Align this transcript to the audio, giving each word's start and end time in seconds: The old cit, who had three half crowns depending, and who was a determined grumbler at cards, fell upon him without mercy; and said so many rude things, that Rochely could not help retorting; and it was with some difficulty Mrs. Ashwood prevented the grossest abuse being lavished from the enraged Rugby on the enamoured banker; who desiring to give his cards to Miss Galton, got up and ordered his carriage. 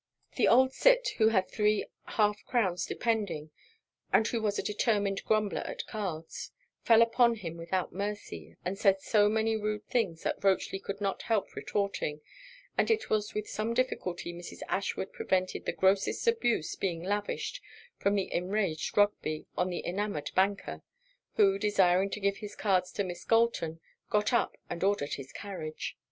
The 0.35 0.47
old 0.47 0.73
cit, 0.73 1.09
who 1.19 1.27
had 1.27 1.47
three 1.47 1.85
half 2.05 2.43
crowns 2.45 2.87
depending, 2.87 3.51
and 4.11 4.25
who 4.27 4.41
was 4.41 4.57
a 4.57 4.63
determined 4.63 5.23
grumbler 5.25 5.61
at 5.61 5.85
cards, 5.85 6.49
fell 6.81 7.03
upon 7.03 7.35
him 7.35 7.55
without 7.55 7.93
mercy; 7.93 8.57
and 8.65 8.79
said 8.79 8.99
so 8.99 9.29
many 9.29 9.55
rude 9.55 9.85
things, 9.85 10.23
that 10.23 10.41
Rochely 10.41 10.81
could 10.81 11.01
not 11.01 11.21
help 11.21 11.55
retorting; 11.55 12.21
and 12.79 12.89
it 12.89 13.11
was 13.11 13.35
with 13.35 13.47
some 13.47 13.75
difficulty 13.75 14.33
Mrs. 14.33 14.63
Ashwood 14.67 15.13
prevented 15.13 15.65
the 15.65 15.71
grossest 15.71 16.25
abuse 16.27 16.75
being 16.75 17.03
lavished 17.03 17.61
from 17.99 18.15
the 18.15 18.33
enraged 18.33 18.97
Rugby 18.97 19.45
on 19.55 19.69
the 19.69 19.85
enamoured 19.85 20.31
banker; 20.33 20.81
who 21.35 21.59
desiring 21.59 22.09
to 22.09 22.19
give 22.19 22.37
his 22.37 22.55
cards 22.55 22.91
to 22.93 23.03
Miss 23.03 23.23
Galton, 23.23 23.79
got 24.09 24.33
up 24.33 24.57
and 24.67 24.83
ordered 24.83 25.13
his 25.13 25.31
carriage. 25.31 25.95